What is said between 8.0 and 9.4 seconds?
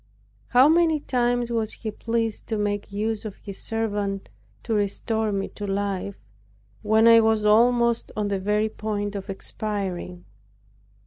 on the very point of